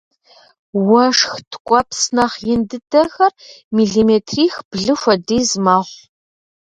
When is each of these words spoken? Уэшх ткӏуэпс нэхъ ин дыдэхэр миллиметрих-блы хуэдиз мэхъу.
Уэшх 0.87 1.31
ткӏуэпс 1.51 2.01
нэхъ 2.15 2.39
ин 2.53 2.61
дыдэхэр 2.69 3.33
миллиметрих-блы 3.75 4.93
хуэдиз 5.01 5.49
мэхъу. 5.65 5.97